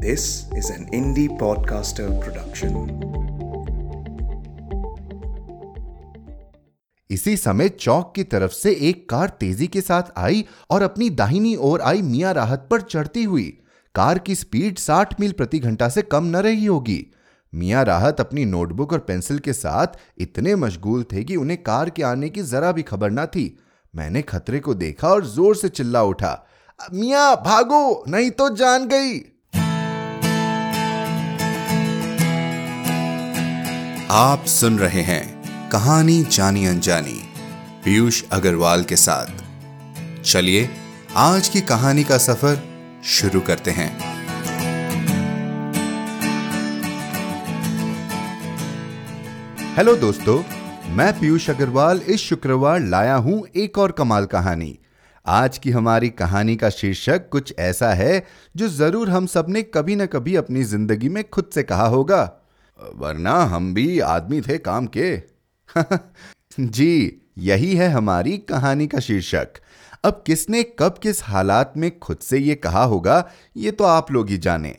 [0.00, 2.72] This is an indie podcaster production.
[7.10, 11.54] इसी समय चौक की तरफ़ से एक कार तेज़ी के साथ आई और अपनी दाहिनी
[11.56, 13.44] ओर आई मियाँ राहत पर चढ़ती हुई।
[13.94, 17.06] कार की स्पीड 60 मील प्रति घंटा से कम न रही होगी।
[17.54, 19.86] मियाँ राहत अपनी नोटबुक और पेंसिल के साथ
[20.18, 23.46] इतने मशगूल थे कि उन्हें कार के आने की जरा भी खबर ना थी।
[23.94, 26.46] मैंने खतरे को देखा और ज़ोर से चिल्ला उठा,
[26.94, 29.35] मियाँ, भागो, नहीं तो जान गई।
[34.10, 37.18] आप सुन रहे हैं कहानी जानी अनजानी,
[37.84, 40.68] पीयूष अग्रवाल के साथ। चलिए,
[41.16, 42.62] आज की कहानी का सफ़र
[43.04, 43.88] शुरू करते हैं।
[49.76, 50.38] हेलो दोस्तों,
[50.90, 54.78] मैं पीयूष अग्रवाल इस शुक्रवार लाया हूँ एक और कमाल कहानी।
[55.26, 58.24] आज की हमारी कहानी का शीर्षक कुछ ऐसा है
[58.56, 62.24] जो ज़रूर हम सबने कभी ना कभी अपनी ज़िंदगी में खुद से कहा होगा।
[62.94, 65.22] वरना हम भी आदमी थे काम के।
[66.60, 69.48] जी, यही है हमारी कहानी का शीर्षक।
[70.04, 74.28] अब किसने कब किस हालात में खुद से ये कहा होगा, ये तो आप लोग
[74.28, 74.76] ही जाने।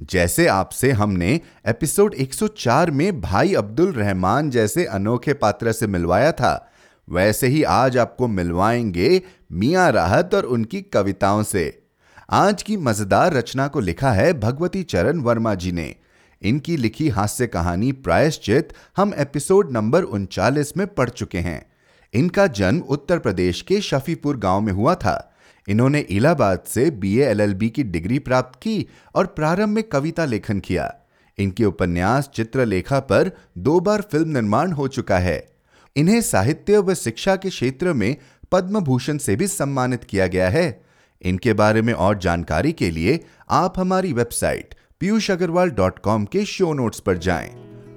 [0.00, 6.72] जैसे आपसे हमने एपिसोड 104 में भाई अब्दुल रहमान जैसे अनोखे पात्र से मिलवाया था,
[7.08, 11.82] वैसे ही आज आपको मिलवाएँगे मियाँ राहत और उनकी कविताओं से।
[12.30, 15.96] आज की मज़ेदार रचना को लिखा है भगवती चरण वर्मा जी ने।
[16.42, 21.72] इनकी लिखी हास्य कहानी प्रायश्चित हम एपिसोड नंबर उनचालीस में पढ़ चुके हैं।
[22.14, 25.34] इनका जन्म उत्तर प्रदेश के शफीपुर गाँव में हुआ था।
[25.68, 30.94] इन्होंने इलाहाबाद से बीए एलएलबी की डिग्री प्राप्त की और प्रारंभ में कविता लेखन किया।
[31.38, 35.48] इनके उपन्यास, चित्रलेखा पर दो बार फ़िल्म निर्माण हो चुका है।
[35.96, 38.16] इन्हें साहित्य व शिक्षा के क्षेत्र में
[38.52, 40.82] पद्म भूषण से भी सम्मानित किया गया है।
[41.22, 46.44] इनके बारे में और जानकारी के लिए आप हमारी website Piyush Agrawal dot com के
[46.44, 47.48] शो नोट्स पर जाएँ।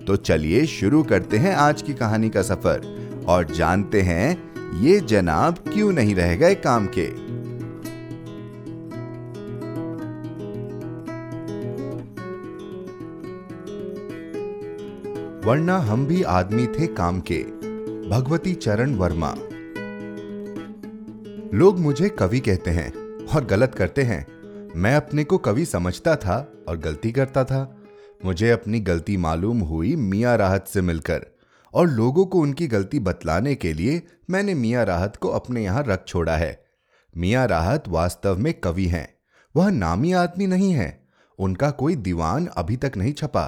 [0.08, 5.54] तो चलिए शुरू करते हैं आज की कहानी का सफ़र। और जानते हैं, ये जनाब
[5.54, 7.08] क्यों नहीं रह गए काम के?
[15.48, 17.44] वरना हम भी आदमी थे काम के।
[18.10, 19.36] भगवती चरण वर्मा।
[21.58, 22.94] लोग मुझे कवि कहते हैं
[23.26, 24.28] और गलत करते हैं।
[24.76, 27.77] मैं अपने को कवि समझता था और गलती करता था।
[28.26, 31.26] मुझे अपनी गलती मालूम हुई मियाँ राहत से मिलकर
[31.73, 36.05] और लोगों को उनकी गलती बतलाने के लिए मैंने मियाँ राहत को अपने यहाँ रख
[36.08, 36.64] छोड़ा है।
[37.17, 39.08] मियाँ राहत वास्तव में कवि हैं।
[39.55, 40.89] वह नामी आदमी नहीं है।
[41.39, 43.45] उनका कोई दीवान अभी तक नहीं छपा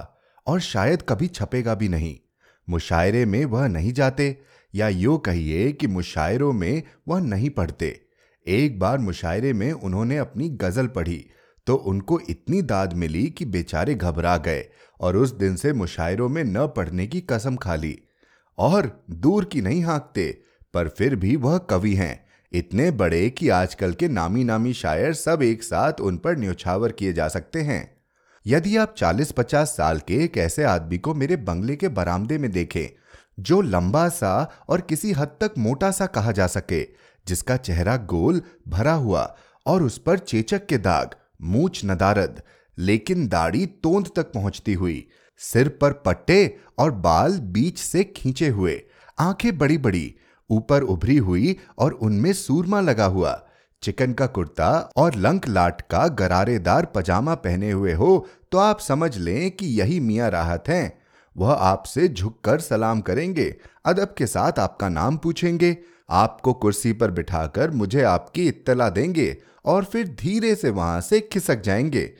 [0.47, 2.17] और शायद कभी छपेगा भी नहीं।
[2.67, 4.37] मुशायरे में वह नहीं जाते
[4.73, 7.99] या यो कहिए कि मुशायरों में वह नहीं पढ़ते।
[8.45, 11.25] एक बार मुशायरे में उन्होंने अपनी गज़ल पढ़ी
[11.67, 14.65] तो उनको इतनी दाद मिली कि बेचारे घबरा गए
[14.99, 17.97] और उस दिन से मुशायरों में न पढ़ने की कसम खा ली।
[18.57, 20.41] और दूर की नहीं हाँकते,
[20.73, 25.41] पर फिर भी वह कवि हैं, इतने बड़े कि आजकल के नामी नामी शायर सब
[25.41, 27.97] एक साथ उन पर न्योछावर किए जा सकते हैं।
[28.45, 32.87] यदि आप 40-50 साल के एक ऐसे आदमी को मेरे बंगले के बरामदे में देखें,
[33.39, 36.83] जो लंबा सा और किसी हद तक मोटा सा कहा जा सके,
[37.27, 39.35] जिसका चेहरा गोल, भरा हुआ
[39.65, 42.41] और उस पर चेचक के दाग मूछ नदारद
[42.77, 45.05] लेकिन दाढ़ी तोंद तक पहुँचती हुई।
[45.41, 48.81] सिर पर पट्टे और बाल बीच से खींचे हुए।
[49.17, 50.13] आँखें बड़ी बड़ी,
[50.49, 53.41] ऊपर उभरी हुई और उनमें सूरमा लगा हुआ।
[53.83, 59.17] चिकन का कुर्ता और लंक लाट का गरारेदार पजामा पहने हुए हो तो आप समझ
[59.17, 60.91] लें कि यही मियाँ राहत हैं।
[61.35, 63.55] वह आपसे झुककर सलाम करेंगे,
[63.85, 65.77] अदब के साथ आपका नाम पूछेंगे।
[66.09, 71.61] आपको कुर्सी पर बिठाकर मुझे आपकी इत्तला देंगे और फिर धीरे से वहाँ से खिसक
[71.61, 72.11] जाएँगे।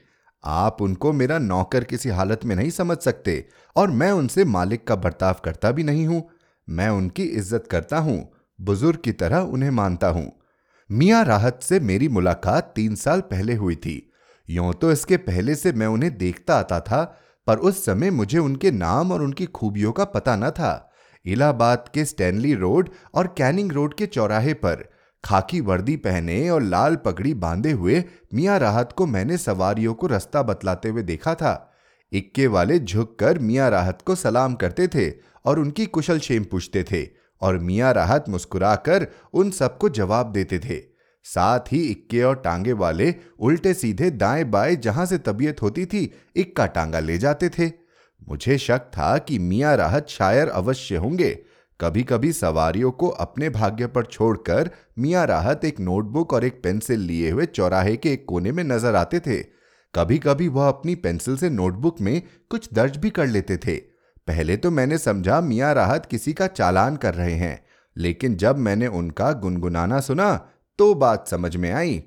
[0.43, 3.45] आप उनको मेरा नौकर किसी हालत में नहीं समझ सकते
[3.75, 6.23] और मैं उनसे मालिक का बर्ताव करता भी नहीं हूँ।
[6.69, 10.31] मैं उनकी इज़्ज़त करता हूँ, बुज़ुर्ग की तरह उन्हें मानता हूँ।
[10.89, 14.11] मियाँ राहत से मेरी मुलाकात तीन साल पहले हुई थी।
[14.49, 17.03] यों तो इसके पहले से मैं उन्हें देखता आता था,
[17.47, 20.92] पर उस समय मुझे उनके नाम और उनकी खूबियों का पता न था।
[21.25, 24.83] इलाहाबाद के स्टैनली रोड और कैनिंग रोड के चौराहे पर।
[25.23, 28.03] खाकी वर्दी पहने और लाल पगड़ी बांधे हुए
[28.33, 31.73] मियाँ राहत को मैंने सवारियों को रास्ता बतलाते हुए देखा था।
[32.11, 35.11] इक्के वाले झुककर मियाँ राहत को सलाम करते थे
[35.45, 37.07] और उनकी कुशल क्षेम पूछते थे
[37.41, 40.81] और मियाँ राहत मुस्कुराकर उन सबको जवाब देते थे।
[41.25, 46.13] साथ ही इक्के और टांगे वाले उल्टे सीधे दाएँ बाएँ जहाँ से तबीयत होती थी,
[46.35, 47.82] इक्का टांगा ले जाते थे।
[48.27, 51.31] मुझे शक था कि मियाँ राहत शायर अवश्य होंगे।
[51.79, 56.99] कभी कभी सवारियों को अपने भाग्य पर छोड़कर मियाँ राहत एक नोटबुक और एक पेंसिल
[56.99, 59.41] लिए हुए चौराहे के एक कोने में नज़र आते थे।
[59.93, 63.75] कभी कभी वह अपनी पेंसिल से नोटबुक में कुछ दर्ज भी कर लेते थे।
[64.27, 67.59] पहले तो मैंने समझा मियाँ राहत किसी का चालान कर रहे हैं,
[67.95, 70.33] लेकिन जब मैंने उनका गुनगुनाना सुना
[70.79, 72.03] तो बात समझ में आई।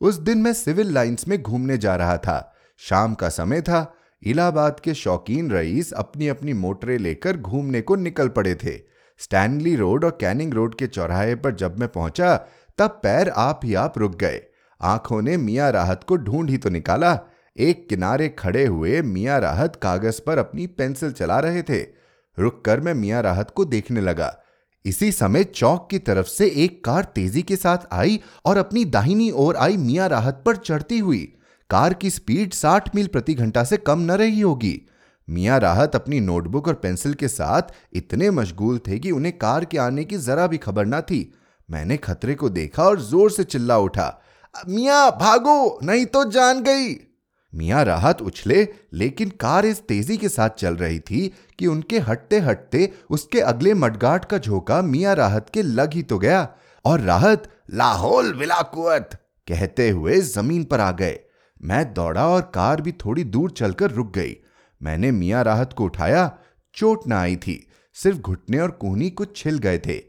[0.00, 3.80] उस दिन मैं सिविल लाइंस में घूमने जा रहा था। शाम का समय था
[4.22, 8.78] इलाहाबाद के शौकीन रईस अपनी अपनी मोटरें लेकर घूमने को निकल पड़े थे।
[9.18, 12.36] स्टैनली रोड और कैनिंग रोड के चौराहे पर जब मैं पहुँचा,
[12.78, 14.42] तब पैर आप ही आप रुक गए।
[14.80, 17.18] आँखों ने मियाँ राहत को ढूंढ ही तो निकाला।
[17.58, 21.80] एक किनारे खड़े हुए मियाँ राहत कागज़ पर अपनी पेंसिल चला रहे थे।
[22.38, 24.42] रुक कर मैं मियाँ राहत को देखने लगा।
[24.84, 29.30] इसी समय चौक की तरफ़ से एक कार तेज़ी के साथ आई और अपनी दाहिनी
[29.30, 31.35] ओर आई मियाँ राहत पर चढ़ती हुई।
[31.70, 34.80] कार की स्पीड साठ मील प्रति घंटा से कम न रही होगी।
[35.28, 39.78] मियाँ राहत अपनी नोटबुक और पेंसिल के साथ इतने मशगूल थे कि उन्हें कार के
[39.78, 41.32] आने की जरा भी खबर न थी।
[41.68, 44.22] मैंने खतरे को देखा और ज़ोर से चिल्ला उठा,
[44.68, 46.94] मियाँ, भागो, नहीं तो जान गई।
[47.52, 52.38] मियाँ राहत उछले, लेकिन कार इस तेज़ी के साथ चल रही थी कि उनके हटते
[52.40, 56.48] हटते उसके अगले मडगाट का झोंका मियाँ राहत के लग ही तो गया
[56.84, 61.18] और राहत, लाहौल विलाकुअत कहते हुए ज़मीन पर आ गए।
[61.66, 64.36] मैं दौड़ा और कार भी थोड़ी दूर चलकर रुक गई।
[64.82, 66.38] मैंने मियाँ राहत को उठाया,
[66.74, 70.00] चोट ना आई थी, सिर्फ़ घुटने और कोहनी कुछ छिल गए थे।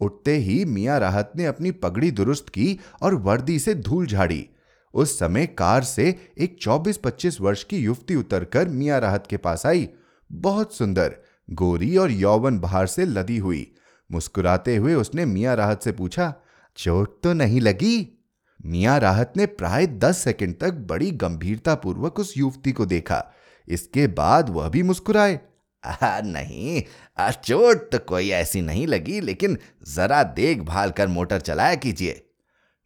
[0.00, 4.48] उठते ही मियाँ राहत ने अपनी पगड़ी दुरुस्त की और वर्दी से धूल झाड़ी।
[4.94, 9.88] उस समय कार से एक 24-25 वर्ष की युवती उतरकर मियाँ राहत के पास आई।
[10.32, 11.16] बहुत सुंदर,
[11.50, 13.72] गोरी और यौवन बाहर से लदी हुई।
[14.12, 16.34] मुस्कुराते हुए उसने मियाँ राहत से पूछा,
[16.76, 18.17] चोट तो नहीं लगी?
[18.60, 23.24] मियाँ राहत ने प्राय दस सेकंड तक बड़ी गंभीरता पूर्वक उस युवती को देखा।
[23.68, 25.38] इसके बाद वह भी मुस्कुराए।
[25.84, 26.82] आ, नहीं
[27.20, 29.58] चोट तो कोई ऐसी नहीं लगी लेकिन
[29.88, 32.22] जरा देखभाल कर मोटर चलाया कीजिए।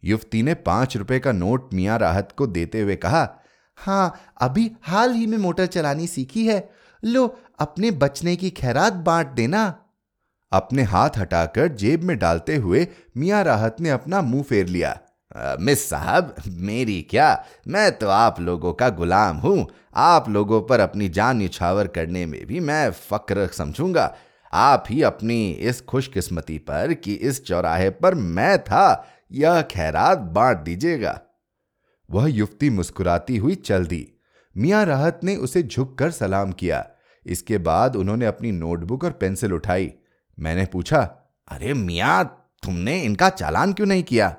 [0.03, 3.29] युवती ने पाँच रुपए का नोट मियाँ राहत को देते हुए कहा
[3.79, 6.69] हाँ अभी हाल ही में मोटर चलानी सीखी है।
[7.03, 7.27] लो
[7.59, 9.65] अपने बचने की खैरात बांट देना।
[10.53, 12.87] अपने हाथ हटाकर जेब में डालते हुए
[13.17, 14.99] मियाँ राहत ने अपना मुँह फेर लिया।
[15.37, 17.45] मिस साहब, मेरी क्या?
[17.69, 22.47] मैं तो आप लोगों का गुलाम हूँ। आप लोगों पर अपनी जान निछावर करने में
[22.47, 24.15] भी मैं फक्र समझूँगा।
[24.53, 30.59] आप ही अपनी इस खुशकिस्मती पर कि इस चौराहे पर मैं था, यह खैरात बांट
[30.59, 31.21] दीजिएगा।
[32.11, 34.07] वह युवती मुस्कुराती हुई चल दी।
[34.57, 36.87] मियाँ राहत ने उसे झुककर सलाम किया।
[37.27, 39.93] इसके बाद उन्होंने अपनी नोटबुक और पेंसिल उठाई।
[40.39, 41.01] मैंने पूछा,
[41.49, 42.25] अरे मियाँ,
[42.63, 44.37] तुमने इनका चालान क्यों नहीं किया?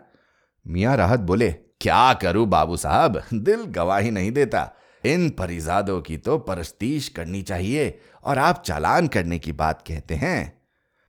[0.66, 3.22] मियाँ राहत बोले, क्या करूँ बाबू साहब?
[3.34, 4.72] दिल गवाही नहीं देता।
[5.04, 10.62] इन परिजादों की तो परस्तीश करनी चाहिए और आप चालान करने की बात कहते हैं।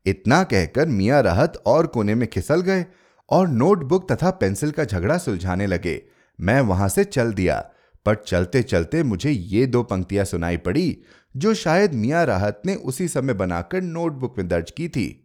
[0.07, 2.85] इतना कहकर मियाँ राहत और कोने में खिसल गए
[3.31, 6.03] और नोटबुक तथा पेंसिल का झगड़ा सुलझाने लगे।
[6.41, 7.59] मैं वहाँ से चल दिया,
[8.07, 10.99] पर चलते चलते मुझे ये दो पंक्तियाँ सुनाई पड़ी,
[11.37, 15.24] जो शायद मियाँ राहत ने उसी समय बनाकर नोटबुक में दर्ज की थी।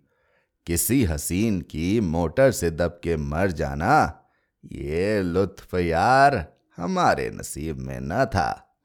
[0.70, 4.26] किसी हसीन की मोटर से दब के मर जाना,
[4.64, 6.36] ये लुत्फ यार
[6.78, 8.76] हमारे नसीब में न था।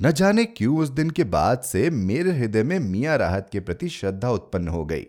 [0.00, 3.88] न जाने क्यों उस दिन के बाद से मेरे हृदय में मियाँ राहत के प्रति
[3.88, 5.06] श्रद्धा उत्पन्न हो गई।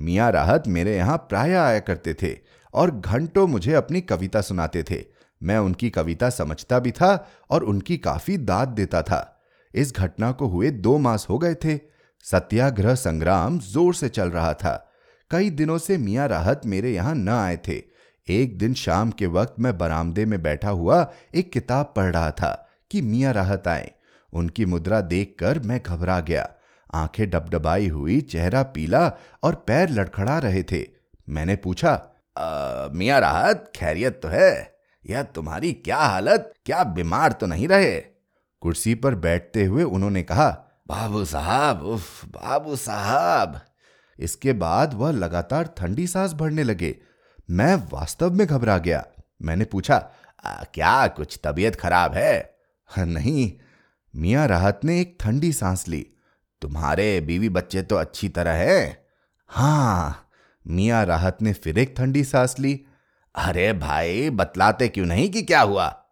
[0.00, 2.36] मियाँ राहत मेरे यहाँ प्राय आया करते थे
[2.74, 5.04] और घंटों मुझे अपनी कविता सुनाते थे।
[5.42, 9.40] मैं उनकी कविता समझता भी था और उनकी काफ़ी दाद देता था।
[9.74, 11.78] इस घटना को हुए दो मास हो गए थे।
[12.24, 14.86] सत्याग्रह संग्राम ज़ोर से चल रहा था।
[15.30, 17.82] कई दिनों से मियाँ राहत मेरे यहाँ न आए थे।
[18.28, 22.68] एक दिन शाम के वक्त मैं बरामदे में बैठा हुआ एक किताब पढ़ रहा था
[22.90, 23.90] कि मियाँ राहत आए।
[24.32, 26.48] उनकी मुद्रा देखकर मैं घबरा गया।
[26.94, 30.84] आँखें डबडबाई हुई, चेहरा पीला और पैर लड़खड़ा रहे थे।
[31.28, 31.94] मैंने पूछा
[32.94, 34.74] मियाँ राहत, खैरियत तो है?
[35.04, 36.52] यह तुम्हारी क्या हालत?
[36.66, 37.96] क्या बीमार तो नहीं रहे?
[38.62, 40.48] कुर्सी पर बैठते हुए उन्होंने कहा,
[40.88, 43.60] बाबू साहब, उफ, बाबू साहब।
[44.20, 46.96] इसके बाद वह लगातार ठंडी सांस भरने लगे।
[47.50, 49.04] मैं वास्तव में घबरा गया।
[49.42, 50.10] मैंने पूछा
[50.44, 52.56] आ, क्या कुछ तबीयत खराब है?
[52.98, 53.52] नहीं।
[54.16, 56.06] मियाँ राहत ने एक ठंडी सांस ली।
[56.62, 59.06] तुम्हारे बीवी बच्चे तो अच्छी तरह है।
[59.46, 60.28] हाँ।
[60.66, 62.86] मियाँ राहत ने फिर एक ठंडी सांस ली।
[63.34, 66.04] अरे भाई बतलाते क्यों नहीं कि क्या हुआ?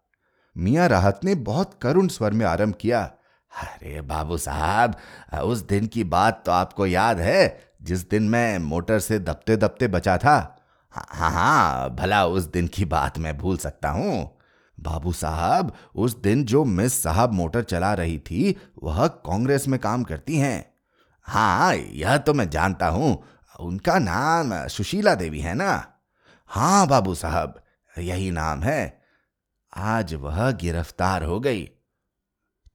[0.57, 3.03] मियाँ राहत ने बहुत करुण स्वर में आरंभ किया।
[3.51, 4.95] अरे बाबू साहब
[5.43, 9.87] उस दिन की बात तो आपको याद है। जिस दिन मैं मोटर से दबते दबते
[9.87, 10.55] बचा था
[10.91, 14.39] हाँ हाँ भला उस दिन की बात मैं भूल सकता हूँ।
[14.79, 20.03] बाबू साहब, उस दिन जो मिस साहब मोटर चला रही थी, वह कांग्रेस में काम
[20.03, 20.73] करती हैं।
[21.23, 23.23] हाँ यह तो मैं जानता हूँ,
[23.59, 25.93] उनका नाम सुशीला देवी है ना?
[26.45, 27.61] हाँ बाबू साहब,
[27.97, 29.01] यही नाम है।
[29.77, 31.63] आज वह गिरफ़्तार हो गई।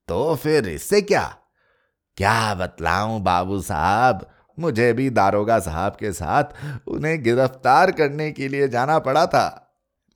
[0.09, 1.37] तो फिर इससे क्या?
[2.17, 4.34] क्या बतलाऊं बाबू साहब?
[4.59, 6.45] मुझे भी दारोगा साहब के साथ
[6.89, 9.47] उन्हें गिरफ़्तार करने के लिए जाना पड़ा था।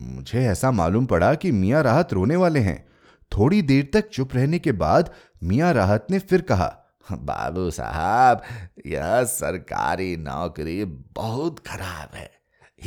[0.00, 2.86] मुझे ऐसा मालूम पड़ा कि मियाँ राहत रोने वाले हैं।
[3.32, 5.10] थोड़ी देर तक चुप रहने के बाद
[5.44, 6.74] मियाँ राहत ने फिर कहा,
[7.12, 8.42] बाबू साहब,
[8.86, 12.30] यह सरकारी नौकरी बहुत खराब है।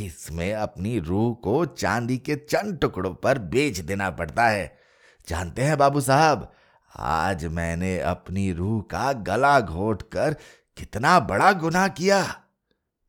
[0.00, 4.72] इसमें अपनी रूह को चांदी के चंद टुकड़ों पर बेच देना पड़ता है।
[5.28, 6.50] जानते हैं बाबू साहब,
[6.96, 10.36] आज मैंने अपनी रूह का गला घोट कर
[10.76, 12.24] कितना बड़ा गुनाह किया।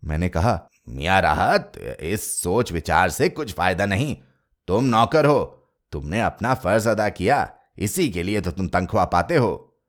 [0.04, 4.16] मैंने कहा, मियाँ राहत, इस सोच विचार से कुछ फ़ायदा नहीं।
[4.68, 5.44] तुम नौकर हो,
[5.94, 9.80] तुमने अपना फ़र्ज़ अदा किया, इसी के लिए तो तुम तनख्वाह पाते हो।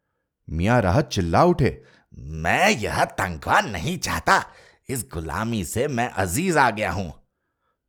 [0.48, 4.42] मियाँ राहत चिल्ला उठे, मैं यह तनख्वाह नहीं चाहता।
[4.88, 7.12] इस गुलामी से मैं अज़ीज़ आ गया हूँ।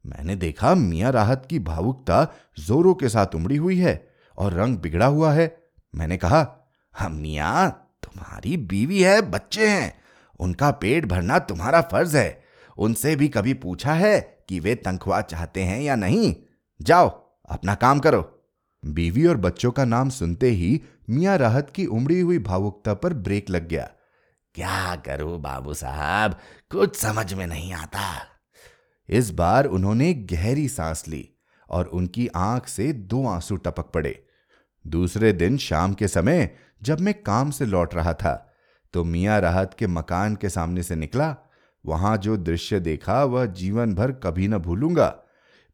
[0.06, 2.28] मैंने देखा, मियाँ राहत की भावुकता
[2.60, 3.96] जोरों के साथ उमड़ी हुई है
[4.38, 5.56] और रंग बिगड़ा हुआ है।
[5.94, 10.02] मैंने कहा मियाँ तुम्हारी बीवी है, बच्चे हैं।
[10.40, 12.44] उनका पेट भरना तुम्हारा फ़र्ज़ है।
[12.78, 16.36] उनसे भी कभी पूछा है कि वे तनख्वाह चाहते हैं या नहीं?
[16.82, 17.10] जाओ,
[17.50, 18.48] अपना काम करो।
[18.86, 23.50] बीवी और बच्चों का नाम सुनते ही मियाँ राहत की उमड़ी हुई भावुकता पर ब्रेक
[23.50, 23.90] लग गया।
[24.54, 26.40] क्या करूँ बाबू साहब?
[26.72, 28.22] कुछ समझ में नहीं आता।
[29.10, 31.30] इस बार उन्होंने गहरी सांस ली
[31.70, 34.28] और उनकी आँख से दो आँसू टपक पड़े।
[34.88, 36.50] दूसरे दिन शाम के समय
[36.84, 38.54] जब मैं काम से लौट रहा था
[38.94, 41.36] तो मियाँ राहत के मकान के सामने से निकला।
[41.86, 45.16] वहाँ जो दृश्य देखा, वह जीवन भर कभी न भूलूँगा।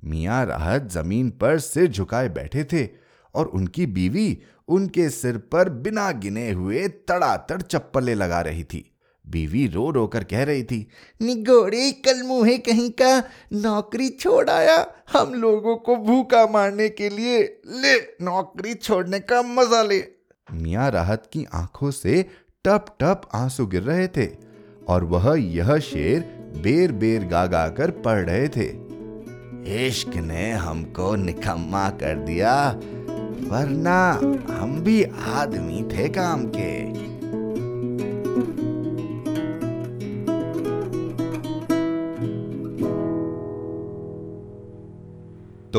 [0.04, 2.88] मियाँ राहत ज़मीन पर सिर झुकाए बैठे थे
[3.36, 8.91] और उनकी बीवी उनके सिर पर बिना गिने हुए तड़ातड़ चप्पलें लगा रही थी।
[9.26, 10.88] बीवी रो रो कर कह रही थी,
[11.22, 13.18] निगोड़े, कल मुहे कहीं का
[13.54, 14.76] नौकरी छोड़ आया।
[15.14, 20.04] हम लोगों को भूखा मारने के लिए ले, नौकरी छोड़ने का मज़ा ले।
[20.54, 22.22] मियाँ राहत की आँखों से
[22.66, 24.28] टप टप आँसू गिर रहे थे
[24.88, 26.22] और वह यह शेर
[26.64, 28.70] बेर बेर गा गा कर पढ़ रहे थे।
[29.88, 32.54] इश्क ने हमको निकम्मा कर दिया,
[33.48, 34.02] वरना
[34.54, 37.11] हम भी आदमी थे काम के।